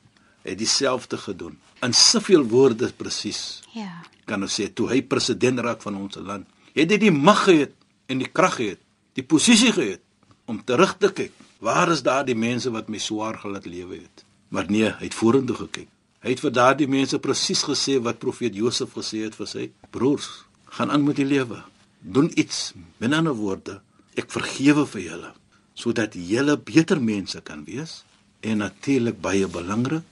het 0.43 0.59
dieselfde 0.59 1.19
gedoen. 1.21 1.55
In 1.83 1.95
soveel 1.95 2.45
woorde 2.51 2.91
presies. 2.97 3.63
Ja. 3.75 4.03
Kan 4.27 4.43
ons 4.43 4.59
sê 4.59 4.69
toe 4.71 4.89
hy 4.91 5.01
president 5.07 5.63
raak 5.63 5.83
van 5.83 5.99
ons 5.99 6.19
land, 6.19 6.47
het 6.75 6.91
hy 6.91 6.99
die 6.99 7.15
mag 7.15 7.45
gehad 7.47 7.75
en 8.11 8.23
die 8.23 8.31
krag 8.31 8.59
gehad, 8.59 8.83
die 9.19 9.25
posisie 9.27 9.73
gehad 9.75 10.03
om 10.51 10.61
terug 10.67 10.97
te 10.99 11.11
kyk. 11.15 11.35
Waar 11.63 11.93
is 11.95 12.03
daardie 12.03 12.39
mense 12.39 12.71
wat 12.75 12.91
my 12.91 12.99
swaar 12.99 13.39
gelaat 13.39 13.67
lewe 13.71 14.01
het? 14.03 14.25
Maar 14.53 14.71
nee, 14.71 14.89
hy 14.91 15.07
het 15.07 15.17
vorentoe 15.17 15.57
gekyk. 15.65 15.91
Hy 16.23 16.35
het 16.35 16.43
vir 16.43 16.55
daardie 16.55 16.89
mense 16.91 17.19
presies 17.23 17.63
gesê 17.67 17.97
wat 18.03 18.21
profeet 18.23 18.55
Josef 18.55 18.95
gesê 18.95 19.25
het 19.27 19.35
vir 19.39 19.49
sy 19.51 19.71
broers: 19.91 20.45
"Gaan 20.79 20.91
aan 20.91 21.05
met 21.07 21.17
die 21.17 21.27
lewe 21.27 21.63
doen 22.03 22.31
iets. 22.35 22.73
Met 22.99 23.15
ander 23.15 23.35
woorde, 23.39 23.81
ek 24.19 24.31
vergewe 24.35 24.87
vir 24.95 25.07
julle 25.11 25.33
sodat 25.83 26.13
julle 26.13 26.59
beter 26.61 27.01
mense 27.01 27.41
kan 27.41 27.63
wees 27.65 28.03
en 28.45 28.61
natuurlik 28.61 29.17
baie 29.25 29.47
belangrik 29.49 30.05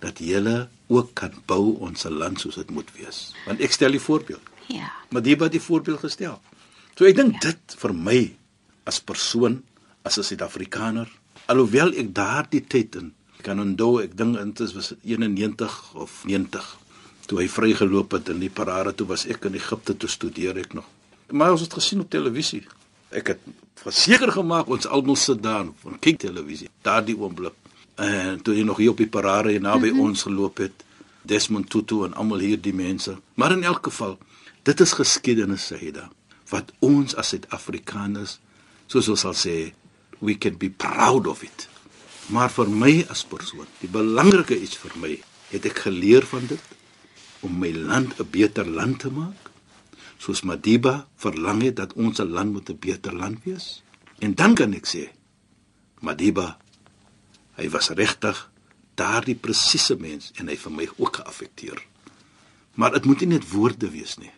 dat 0.00 0.22
julle 0.24 0.70
ook 0.88 1.10
kan 1.18 1.34
bou 1.46 1.76
ons 1.84 2.06
land 2.08 2.40
soos 2.40 2.56
dit 2.56 2.70
moet 2.72 2.88
wees. 2.96 3.34
Want 3.44 3.60
ek 3.60 3.76
stel 3.76 3.92
die 3.92 4.00
voorbeeld. 4.02 4.48
Ja. 4.72 4.88
Maar 5.12 5.22
die 5.22 5.36
wat 5.36 5.52
die 5.52 5.60
voorbeeld 5.60 6.00
gestel. 6.00 6.38
So 6.96 7.04
ek 7.04 7.18
dink 7.20 7.36
ja. 7.38 7.52
dit 7.52 7.76
vir 7.82 7.94
my 7.94 8.20
as 8.88 9.02
persoon 9.04 9.60
as 10.02 10.18
'n 10.18 10.24
Suid-Afrikaner, 10.24 11.08
alhoewel 11.46 11.92
ek 11.92 12.14
daardie 12.14 12.64
tyd 12.64 12.96
in 12.96 13.12
kan 13.42 13.60
onthou, 13.60 14.00
ek 14.02 14.16
dink 14.16 14.38
dit 14.56 14.72
was 14.72 14.94
91 15.02 15.94
of 15.94 16.24
90 16.24 16.78
toe 17.26 17.38
hy 17.42 17.48
vrygeloop 17.48 18.12
het 18.12 18.28
in 18.28 18.40
die 18.42 18.50
parade 18.50 18.94
toe 18.94 19.06
was 19.06 19.26
ek 19.26 19.44
in 19.50 19.54
Egipte 19.54 19.96
toe 19.96 20.08
studeer 20.08 20.58
ek 20.58 20.74
nog 20.74 20.86
maar 21.30 21.50
ons 21.50 21.60
het 21.60 21.72
gesien 21.72 22.00
op 22.00 22.10
televisie. 22.10 22.62
Ek 23.10 23.26
het 23.26 23.40
verseker 23.82 24.32
gemaak 24.32 24.70
ons 24.70 24.86
almal 24.86 25.16
sit 25.16 25.42
daar 25.42 25.66
van 25.82 25.98
kyk 25.98 26.18
televisie. 26.18 26.70
Daardie 26.82 27.16
oomblik. 27.18 27.54
En 27.94 28.40
toe 28.42 28.54
jy 28.56 28.64
nog 28.64 28.80
hier 28.80 28.90
op 28.90 29.00
die 29.02 29.08
parade 29.08 29.58
naby 29.60 29.90
mm 29.90 29.98
-hmm. 29.98 30.00
ons 30.00 30.22
geloop 30.22 30.56
het, 30.56 30.84
Desmond 31.22 31.70
Tutu 31.70 32.04
en 32.04 32.14
almal 32.14 32.38
hier 32.38 32.60
die 32.60 32.74
mense. 32.74 33.18
Maar 33.34 33.52
in 33.52 33.62
elk 33.62 33.84
geval, 33.84 34.18
dit 34.62 34.80
is 34.80 34.92
geskiedenis 34.92 35.66
Saida 35.66 36.10
wat 36.48 36.72
ons 36.78 37.14
as 37.16 37.28
Suid-Afrikaners 37.28 38.38
soos 38.86 39.08
ons 39.08 39.20
sal 39.20 39.34
sê, 39.34 39.72
we 40.18 40.38
can 40.38 40.58
be 40.58 40.68
proud 40.70 41.26
of 41.26 41.42
it. 41.42 41.68
Maar 42.26 42.50
vir 42.50 42.68
my 42.68 43.06
as 43.10 43.24
persoon, 43.24 43.66
die 43.80 43.88
belangrike 43.88 44.58
iets 44.60 44.76
vir 44.76 44.92
my, 45.00 45.16
het 45.52 45.64
ek 45.68 45.84
geleer 45.86 46.26
van 46.28 46.46
dit 46.46 46.60
om 47.40 47.58
my 47.58 47.72
land 47.72 48.20
'n 48.20 48.28
beter 48.30 48.68
land 48.68 48.98
te 49.00 49.10
maak 49.10 49.41
soos 50.22 50.44
Madiba 50.46 51.08
verlang 51.18 51.64
het 51.66 51.80
dat 51.80 51.94
ons 51.98 52.22
land 52.22 52.52
moet 52.52 52.70
'n 52.70 52.78
beter 52.78 53.14
land 53.14 53.38
wees. 53.44 53.82
En 54.18 54.34
dan 54.34 54.54
kan 54.54 54.72
ek 54.72 54.86
sê 54.86 55.10
Madiba 56.00 56.58
hy 57.58 57.68
was 57.68 57.90
regtig 57.90 58.50
daardie 58.94 59.34
presiese 59.34 59.96
mens 59.96 60.30
en 60.38 60.48
hy 60.48 60.56
vir 60.56 60.72
my 60.72 60.86
ook 60.96 61.16
geaffekteer. 61.16 61.78
Maar 62.74 62.92
dit 62.92 63.04
moet 63.04 63.20
nie 63.20 63.28
net 63.28 63.50
woorde 63.50 63.90
wees 63.90 64.16
nie. 64.18 64.30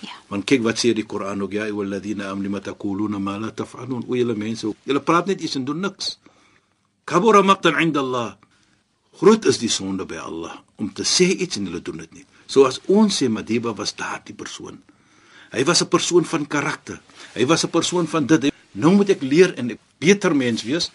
Ja. 0.00 0.14
Want 0.28 0.44
kyk 0.44 0.62
wat 0.62 0.78
sê 0.78 0.92
die 0.92 1.06
Koran 1.06 1.42
ook 1.42 1.52
ja, 1.52 1.62
ayu 1.62 1.82
alladhina 1.84 2.30
amanu 2.30 2.48
ma 2.48 2.60
taquluna 2.60 3.18
ma 3.18 3.38
la 3.38 3.50
taf'alun. 3.50 4.04
O 4.08 4.14
julle 4.14 4.34
mense, 4.34 4.74
julle 4.84 5.00
praat 5.00 5.26
net 5.26 5.40
iets 5.40 5.54
en 5.54 5.64
doen 5.64 5.80
niks. 5.80 6.18
Kabura 7.04 7.42
maqtan 7.42 7.78
'inda 7.78 8.00
Allah. 8.00 8.36
Groot 9.12 9.44
is 9.44 9.58
die 9.58 9.68
sonde 9.68 10.04
by 10.06 10.16
Allah 10.16 10.62
om 10.76 10.92
te 10.92 11.02
sê 11.02 11.30
iets 11.30 11.56
en 11.56 11.66
hulle 11.66 11.82
doen 11.82 11.96
dit 11.96 12.12
nie. 12.12 12.26
So 12.46 12.64
as 12.64 12.80
ons 12.86 13.22
sê 13.22 13.28
Madiba 13.28 13.72
was 13.74 13.94
daardie 13.94 14.34
persoon. 14.34 14.82
Hy 15.52 15.64
was 15.64 15.82
'n 15.82 15.88
persoon 15.88 16.24
van 16.24 16.46
karakter. 16.46 17.00
Hy 17.34 17.44
was 17.46 17.64
'n 17.64 17.70
persoon 17.70 18.06
van 18.08 18.26
dit. 18.26 18.52
Nou 18.72 18.94
moet 18.94 19.10
ek 19.10 19.22
leer 19.22 19.54
en 19.54 19.70
'n 19.70 19.78
beter 19.98 20.36
mens 20.36 20.62
wees 20.62 20.90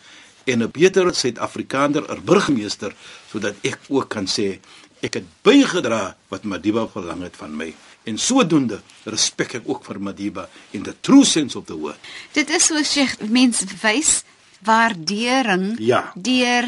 en 0.45 0.63
'n 0.63 0.71
beter 0.71 1.15
Suid-Afrikaner, 1.15 2.03
'n 2.09 2.23
burgemeester 2.23 2.93
sodat 3.29 3.55
ek 3.61 3.79
ook 3.89 4.09
kan 4.09 4.27
sê 4.27 4.59
ek 5.01 5.13
het 5.13 5.25
bygedra 5.43 6.17
wat 6.27 6.43
Madiba 6.43 6.87
verlang 6.87 7.21
het 7.21 7.35
van 7.35 7.55
my. 7.55 7.73
En 8.03 8.17
sodoende 8.17 8.81
respek 9.03 9.53
ek 9.53 9.63
ook 9.65 9.85
vir 9.85 9.99
Madiba 9.99 10.49
in 10.71 10.83
the 10.83 10.95
true 11.01 11.25
sense 11.25 11.57
of 11.57 11.65
the 11.65 11.77
word. 11.77 11.97
Dit 12.33 12.49
is 12.49 12.65
so 12.65 12.81
sê 12.83 13.05
mense 13.29 13.65
wys 13.81 14.23
waardering 14.63 15.75
ja. 15.79 16.11
deur 16.15 16.65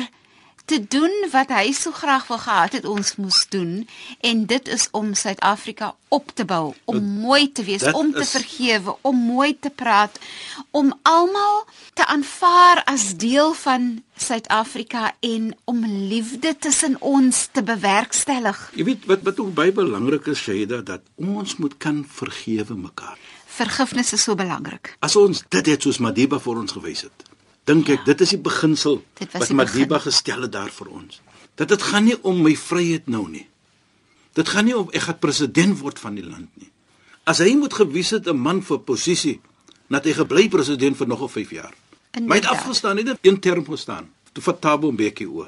te 0.70 0.78
doen 0.86 1.14
wat 1.34 1.50
hy 1.50 1.72
so 1.74 1.92
graag 1.96 2.28
wou 2.30 2.38
gehad 2.40 2.76
het 2.78 2.86
ons 2.86 3.16
moes 3.18 3.42
doen 3.50 3.88
en 4.22 4.46
dit 4.50 4.68
is 4.70 4.86
om 4.94 5.16
Suid-Afrika 5.18 5.96
op 6.14 6.30
te 6.34 6.46
bou, 6.46 6.74
om 6.90 7.00
dat, 7.00 7.08
mooi 7.22 7.52
te 7.52 7.64
wees, 7.66 7.86
om 7.94 8.12
te 8.14 8.26
is... 8.26 8.34
vergewe, 8.38 8.96
om 9.02 9.18
mooi 9.18 9.56
te 9.60 9.70
praat, 9.70 10.20
om 10.72 10.92
almal 11.10 11.64
te 11.98 12.06
aanvaar 12.06 12.84
as 12.90 13.12
deel 13.22 13.54
van 13.58 13.90
Suid-Afrika 14.20 15.14
en 15.26 15.52
om 15.70 15.86
liefde 15.86 16.56
tussen 16.58 16.98
ons 17.02 17.48
te 17.52 17.64
bewerkstellig. 17.66 18.62
Jy 18.78 18.86
weet 18.92 19.10
wat 19.10 19.26
wat 19.26 19.42
ook 19.42 19.54
baie 19.58 19.74
belangrik 19.74 20.30
is, 20.34 20.42
Shaida, 20.46 20.82
dat 20.86 21.06
ons 21.16 21.58
moet 21.62 21.78
kan 21.78 22.04
vergewe 22.06 22.78
mekaar. 22.78 23.18
Vergifnis 23.60 24.14
is 24.14 24.24
so 24.24 24.38
belangrik. 24.40 24.94
As 25.02 25.18
ons 25.20 25.42
dit 25.50 25.74
het 25.74 25.82
soos 25.82 26.02
Madiba 26.04 26.40
vir 26.42 26.62
ons 26.62 26.78
gewys 26.78 27.08
het, 27.10 27.30
dink 27.70 27.90
ek 27.94 28.06
dit 28.08 28.26
is 28.26 28.34
die 28.34 28.42
beginsel 28.42 29.02
wat 29.20 29.52
Madiba 29.54 29.98
begin. 29.98 30.06
gestel 30.08 30.48
het 30.48 30.54
daar 30.56 30.74
vir 30.74 30.90
ons. 30.90 31.22
Dat 31.60 31.70
dit 31.70 31.82
gaan 31.92 32.08
nie 32.08 32.18
om 32.24 32.42
my 32.42 32.56
vryheid 32.58 33.08
nou 33.08 33.28
nie. 33.30 33.46
Dit 34.38 34.50
gaan 34.50 34.66
nie 34.66 34.78
om 34.78 34.90
ek 34.96 35.06
gaan 35.08 35.20
president 35.20 35.80
word 35.84 36.00
van 36.02 36.18
die 36.18 36.26
land 36.26 36.50
nie. 36.58 36.72
As 37.30 37.42
hy 37.44 37.54
moet 37.60 37.74
gewys 37.74 38.10
het 38.16 38.28
'n 38.28 38.38
man 38.38 38.62
vir 38.62 38.80
posisie, 38.80 39.40
dat 39.90 40.06
hy 40.06 40.14
gebly 40.14 40.50
president 40.50 40.98
vir 40.98 41.08
nog 41.08 41.32
5 41.32 41.52
jaar. 41.52 41.74
Maar 42.18 42.38
hy 42.38 42.42
het 42.44 42.52
afgestaan, 42.52 42.96
nie 42.96 43.04
net 43.04 43.18
een 43.22 43.40
term 43.40 43.66
gestaan. 43.66 44.10
Toe 44.34 44.44
vir 44.44 44.60
Thabo 44.60 44.92
Mbeki 44.92 45.26
o. 45.28 45.48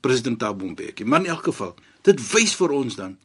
President 0.00 0.38
Thabo 0.38 0.66
Mbeki. 0.66 1.04
Maar 1.04 1.20
in 1.20 1.26
elk 1.26 1.44
geval, 1.44 1.74
dit 2.02 2.18
wys 2.32 2.54
vir 2.54 2.70
ons 2.70 2.96
dan 2.96 3.16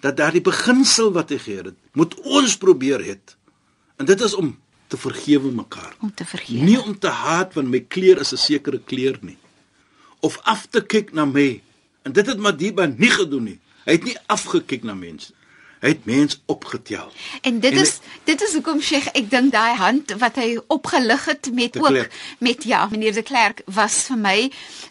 dat 0.00 0.16
daardie 0.16 0.42
beginsel 0.42 1.12
wat 1.12 1.30
hy 1.30 1.38
gee 1.38 1.62
het, 1.62 1.76
moet 1.94 2.14
ons 2.26 2.56
probeer 2.58 3.04
het. 3.04 3.36
En 3.96 4.06
dit 4.06 4.20
is 4.20 4.34
om 4.34 4.56
te 4.92 5.00
vergewe 5.00 5.50
mekaar. 5.56 5.94
Om 6.04 6.14
te 6.14 6.24
vergewe. 6.28 6.64
Nie 6.68 6.80
om 6.82 6.98
te 6.98 7.08
haat 7.08 7.54
want 7.56 7.72
my 7.72 7.80
kleur 7.94 8.20
is 8.20 8.32
'n 8.32 8.42
sekere 8.46 8.80
kleur 8.90 9.18
nie. 9.20 9.38
Of 10.20 10.38
af 10.54 10.66
te 10.70 10.80
kyk 10.92 11.12
na 11.12 11.24
my. 11.24 11.62
En 12.02 12.12
dit 12.12 12.26
het 12.26 12.38
Madiba 12.38 12.86
nie 12.86 13.10
gedoen 13.10 13.44
nie. 13.44 13.60
Hy 13.84 13.92
het 13.92 14.04
nie 14.04 14.18
afgekyk 14.26 14.82
na 14.82 14.94
mense 14.94 15.32
Hy 15.82 15.88
het 15.88 16.04
mens 16.04 16.36
opgetel. 16.46 17.10
En 17.40 17.58
dit 17.60 17.72
en 17.72 17.78
is 17.82 17.96
hy, 17.96 18.18
dit 18.24 18.42
is 18.46 18.52
hoekom 18.54 18.78
Sheikh, 18.80 19.08
ek 19.18 19.26
dink 19.30 19.50
daai 19.50 19.74
hand 19.74 20.12
wat 20.20 20.36
hy 20.38 20.52
opgelig 20.70 21.24
het 21.26 21.48
met 21.50 21.74
ook 21.78 21.88
klerk. 21.88 22.14
met 22.38 22.62
ja, 22.70 22.84
meneer 22.90 23.16
de 23.16 23.24
Klerk 23.26 23.64
was 23.66 23.96
vir 24.06 24.20
my 24.22 24.36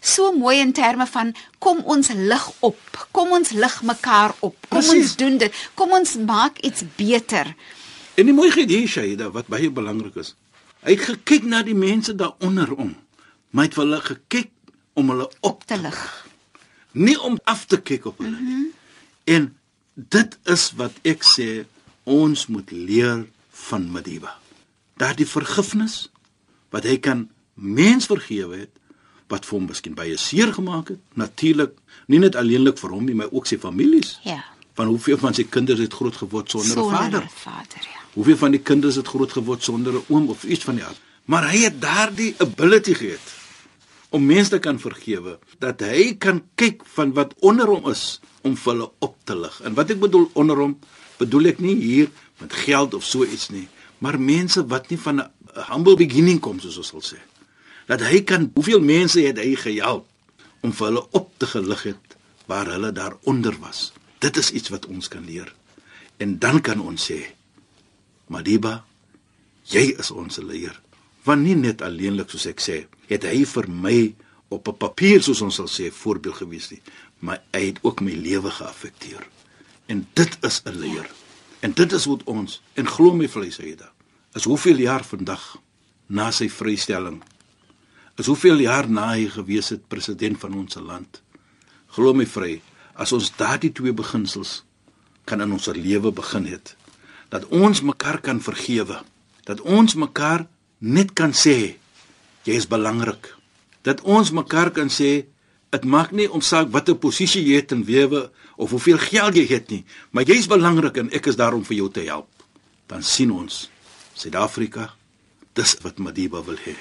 so 0.00 0.34
mooi 0.36 0.58
in 0.60 0.72
terme 0.76 1.06
van 1.08 1.32
kom 1.58 1.80
ons 1.88 2.12
lig 2.12 2.44
op. 2.60 3.06
Kom 3.10 3.32
ons 3.32 3.54
lig 3.56 3.82
mekaar 3.82 4.34
op. 4.40 4.56
Kom 4.68 4.84
Precies. 4.84 4.92
ons 5.00 5.16
doen 5.16 5.38
dit. 5.38 5.62
Kom 5.74 5.96
ons 5.96 6.16
maak 6.28 6.60
iets 6.60 6.84
beter. 6.96 7.54
En 8.14 8.28
die 8.28 8.34
mooi 8.34 8.50
gedie 8.52 8.86
Shaida 8.88 9.30
wat 9.32 9.48
baie 9.52 9.70
belangrik 9.70 10.18
is. 10.20 10.34
Hy 10.82 10.96
het 10.96 11.06
gekyk 11.06 11.46
na 11.48 11.62
die 11.62 11.76
mense 11.78 12.14
daaronder 12.14 12.74
om. 12.74 12.92
Maar 13.50 13.64
hy 13.64 13.68
het 13.70 13.78
hulle 13.80 14.00
gekyk 14.00 14.50
om 14.98 15.12
hulle 15.14 15.30
op 15.40 15.64
te 15.66 15.78
lig. 15.80 16.00
Nie 16.92 17.16
om 17.20 17.38
af 17.48 17.64
te 17.66 17.80
kyk 17.80 18.10
op 18.10 18.18
hulle 18.18 18.36
nie. 18.40 18.40
Mm 18.40 18.62
-hmm. 18.62 18.72
En 19.24 19.56
dit 19.94 20.38
is 20.44 20.72
wat 20.76 20.92
ek 21.02 21.24
sê 21.24 21.64
ons 22.04 22.46
moet 22.46 22.70
leer 22.70 23.26
van 23.50 23.90
Madiba. 23.90 24.38
Daardie 24.96 25.26
vergifnis 25.26 26.10
wat 26.70 26.84
hy 26.84 26.98
kan 26.98 27.28
mens 27.54 28.06
vergewe 28.06 28.56
het 28.56 28.70
wat 29.28 29.46
vir 29.46 29.58
hom 29.58 29.66
miskien 29.70 29.94
baie 29.94 30.16
seer 30.16 30.52
gemaak 30.52 30.88
het. 30.88 31.00
Natuurlik, 31.14 31.78
nie 32.06 32.18
net 32.18 32.36
alleenlik 32.36 32.78
vir 32.78 32.90
hom 32.90 33.04
nie, 33.04 33.14
maar 33.14 33.30
ook 33.30 33.46
sy 33.46 33.58
families. 33.58 34.18
Ja. 34.22 34.44
Van 34.74 34.86
hoeveel 34.86 35.18
van 35.18 35.34
sy 35.34 35.44
kinders 35.44 35.80
het 35.80 35.94
groot 35.94 36.16
geword 36.16 36.50
sonder 36.50 36.76
'n 36.78 36.90
vader? 36.90 37.28
Vader, 37.28 37.82
ja. 37.94 38.01
Hoeveel 38.12 38.36
van 38.36 38.52
die 38.52 38.60
kinders 38.60 38.98
het 39.00 39.08
groot 39.08 39.32
geword 39.32 39.62
sonder 39.62 39.94
'n 39.94 40.04
oom 40.08 40.28
of 40.28 40.44
iets 40.44 40.64
van 40.64 40.74
die 40.74 40.84
aard? 40.84 41.00
Maar 41.24 41.50
hy 41.50 41.58
het 41.64 41.80
daardie 41.80 42.34
ability 42.38 42.94
gehad 42.94 43.26
om 44.10 44.26
mense 44.26 44.50
te 44.50 44.58
kan 44.58 44.78
vergewe, 44.80 45.38
dat 45.58 45.80
hy 45.80 46.14
kan 46.20 46.42
kyk 46.54 46.82
van 46.94 47.12
wat 47.16 47.32
onder 47.40 47.66
hom 47.66 47.88
is 47.88 48.20
om 48.42 48.56
hulle 48.64 48.90
op 48.98 49.16
te 49.24 49.36
lig. 49.36 49.60
En 49.64 49.74
wat 49.74 49.90
ek 49.90 50.00
bedoel 50.00 50.30
onder 50.32 50.56
hom, 50.56 50.78
bedoel 51.16 51.44
ek 51.44 51.58
nie 51.58 51.76
hier 51.80 52.10
met 52.38 52.52
geld 52.52 52.94
of 52.94 53.04
so 53.04 53.24
iets 53.24 53.48
nie, 53.48 53.68
maar 53.98 54.20
mense 54.20 54.66
wat 54.66 54.90
nie 54.90 54.98
van 54.98 55.20
'n 55.20 55.30
humble 55.72 55.96
beginning 55.96 56.40
kom 56.40 56.60
soos 56.60 56.76
ons 56.76 56.88
sal 56.88 57.00
sê. 57.00 57.20
Dat 57.86 58.00
hy 58.00 58.22
kan 58.22 58.50
hoeveel 58.54 58.80
mense 58.80 59.20
het 59.20 59.38
hy 59.38 59.54
gehelp 59.56 60.06
om 60.60 60.72
vir 60.72 60.86
hulle 60.86 61.06
op 61.10 61.30
te 61.36 61.46
gelig 61.46 61.82
het 61.82 62.16
waar 62.46 62.66
hulle 62.66 62.92
daaronder 62.92 63.56
was. 63.60 63.92
Dit 64.18 64.36
is 64.36 64.50
iets 64.50 64.68
wat 64.68 64.86
ons 64.86 65.08
kan 65.08 65.24
leer. 65.24 65.54
En 66.16 66.38
dan 66.38 66.60
kan 66.60 66.80
ons 66.80 67.10
sê, 67.10 67.34
Madiba, 68.32 68.80
jy 69.68 69.92
is 70.00 70.10
ons 70.10 70.40
leier. 70.40 70.74
Want 71.26 71.44
nie 71.44 71.56
net 71.58 71.82
alleenlik 71.84 72.32
soos 72.32 72.48
ek 72.50 72.62
sê, 72.64 72.78
het 73.10 73.26
hy 73.28 73.44
vir 73.46 73.68
my 73.68 73.98
op 74.52 74.68
'n 74.68 74.76
papier 74.76 75.22
soos 75.22 75.42
ons 75.42 75.54
sal 75.54 75.68
sê 75.68 75.90
voorbeeld 75.92 76.36
gewees 76.36 76.70
nie, 76.70 76.82
maar 77.20 77.42
hy 77.52 77.66
het 77.66 77.78
ook 77.82 78.00
my 78.00 78.12
lewe 78.12 78.50
geaffekteer. 78.50 79.26
En 79.88 80.06
dit 80.14 80.38
is 80.42 80.62
'n 80.64 80.78
leer. 80.78 81.10
En 81.60 81.72
dit 81.72 81.92
is 81.92 82.04
wat 82.06 82.24
ons 82.24 82.60
en 82.74 82.86
glo 82.86 83.14
my 83.14 83.28
vleis 83.28 83.56
hy 83.56 83.74
da. 83.76 83.92
Is 84.34 84.44
hoeveel 84.44 84.76
jaar 84.76 85.04
vandag 85.04 85.58
na 86.08 86.30
sy 86.30 86.48
vrystelling. 86.48 87.22
Is 88.18 88.26
hoeveel 88.26 88.58
jaar 88.60 88.88
na 88.88 89.12
hy 89.14 89.28
gewees 89.28 89.68
het 89.68 89.88
president 89.88 90.38
van 90.40 90.54
ons 90.54 90.74
land. 90.74 91.22
Glo 91.86 92.12
my 92.14 92.26
vry, 92.26 92.60
as 92.94 93.12
ons 93.12 93.30
daardie 93.36 93.72
twee 93.72 93.92
beginsels 93.92 94.64
kan 95.24 95.40
in 95.40 95.52
ons 95.52 95.66
lewe 95.66 96.12
begin 96.12 96.46
het, 96.46 96.76
dat 97.32 97.48
ons 97.48 97.80
mekaar 97.80 98.20
kan 98.20 98.42
vergewe, 98.44 99.00
dat 99.48 99.60
ons 99.64 99.96
mekaar 99.96 100.44
net 100.78 101.16
kan 101.16 101.32
sê 101.32 101.78
jy 102.44 102.58
is 102.58 102.68
belangrik 102.68 103.32
dat 103.82 104.02
ons 104.06 104.30
mekaar 104.30 104.70
kan 104.70 104.90
sê 104.90 105.26
dit 105.72 105.84
maak 105.84 106.12
nie 106.14 106.28
om 106.30 106.42
saak 106.44 106.70
watter 106.74 106.98
posisie 106.98 107.42
jy 107.42 107.58
het 107.60 107.74
in 107.74 107.84
wewe 107.88 108.28
of 108.56 108.70
hoeveel 108.74 109.00
geld 109.02 109.38
jy 109.38 109.46
het 109.50 109.70
nie, 109.72 109.82
maar 110.12 110.28
jy's 110.28 110.48
belangrik 110.50 111.00
en 111.02 111.10
ek 111.14 111.32
is 111.32 111.38
daar 111.40 111.56
om 111.56 111.64
vir 111.66 111.80
jou 111.80 111.90
te 111.90 112.06
help. 112.06 112.30
Dan 112.86 113.02
sien 113.02 113.32
ons 113.34 113.68
Suid-Afrika 114.14 114.90
dis 115.56 115.76
wat 115.82 115.98
Madiba 115.98 116.44
wil 116.44 116.60
hê. 116.60 116.76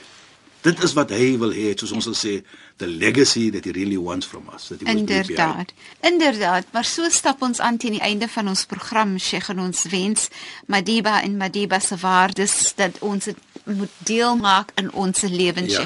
Dit 0.61 0.83
is 0.83 0.93
wat 0.93 1.09
hy 1.09 1.37
wil 1.41 1.53
hê, 1.55 1.71
soos 1.75 1.91
ons 1.97 2.05
sal 2.05 2.17
sê, 2.17 2.33
the 2.77 2.87
legacy 2.87 3.49
that 3.49 3.65
he 3.65 3.71
really 3.73 3.97
wants 3.97 4.27
from 4.29 4.49
us. 4.53 4.67
That 4.69 4.81
he 4.81 4.89
Inderdaad. 4.93 5.73
Inderdaad, 6.05 6.65
maar 6.71 6.85
so 6.85 7.09
stap 7.09 7.41
ons 7.41 7.59
aan 7.59 7.77
teen 7.77 7.97
die 7.97 8.01
einde 8.01 8.27
van 8.29 8.47
ons 8.47 8.65
program, 8.69 9.17
Sheikh, 9.17 9.49
en 9.49 9.59
ons 9.59 9.85
wens 9.89 10.27
Madiba 10.69 11.21
en 11.21 11.37
Madiba 11.37 11.79
se 11.79 11.97
waardes 11.97 12.73
dat 12.77 12.99
ons 13.01 13.25
dit 13.25 13.37
moet 13.65 13.89
deel 14.05 14.37
maak 14.37 14.71
in 14.75 14.91
ons 14.93 15.21
lewens. 15.21 15.73
Ja, 15.73 15.85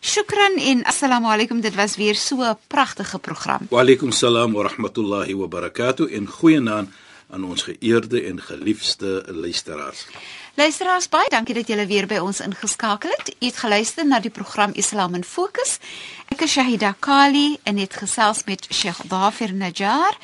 Shukran 0.00 0.58
en 0.58 0.84
assalamu 0.84 1.26
alaykum. 1.32 1.60
Dit 1.60 1.74
was 1.74 1.96
weer 1.96 2.14
so 2.14 2.40
'n 2.42 2.56
pragtige 2.66 3.18
program. 3.18 3.66
Wa 3.70 3.80
alaykum 3.80 4.12
salaam 4.12 4.52
wa 4.52 4.62
rahmatullahi 4.62 5.34
wa 5.34 5.46
barakatuh 5.46 6.12
en 6.12 6.26
goeienaand 6.26 6.88
aan 7.30 7.44
ons 7.44 7.62
geëerde 7.62 8.22
en 8.22 8.40
geliefde 8.40 9.24
luisteraars. 9.26 10.06
Luisteraars, 10.59 11.09
baie 11.09 11.29
dankie 11.29 11.55
dat 11.55 11.67
julle 11.67 11.85
weer 11.87 12.07
by 12.07 12.17
ons 12.19 12.39
ingeskakel 12.43 13.09
het. 13.17 13.35
U 13.39 13.45
het 13.45 13.57
geluister 13.57 14.05
na 14.07 14.19
die 14.19 14.31
program 14.31 14.71
Islam 14.73 15.15
in 15.15 15.23
Fokus. 15.23 15.79
Ek 16.27 16.41
is 16.41 16.51
Shahida 16.51 16.95
Kali 16.99 17.57
en 17.63 17.77
het 17.77 17.93
gesels 17.93 18.43
met 18.43 18.67
Sheikh 18.73 19.01
Dafir 19.07 19.53
Najjar. 19.53 20.17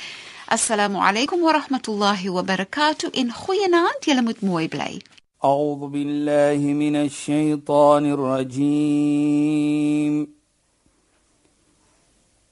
Assalamu 0.46 0.98
alaykum 1.02 1.40
wa 1.42 1.52
rahmatullahi 1.58 2.30
wa 2.30 2.44
barakatuh. 2.44 3.10
In 3.12 3.32
goeienaand, 3.34 4.06
julle 4.06 4.22
moet 4.22 4.42
mooi 4.42 4.68
bly. 4.68 5.02
أعوذ 5.46 5.88
بالله 5.88 6.58
من 6.74 6.96
الشيطان 6.96 8.06
الرجيم 8.12 9.56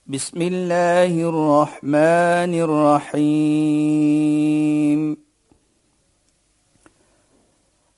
بسم 0.08 0.41
الله 0.41 1.30
الرحمن 1.30 2.54
الرحيم 3.13 4.04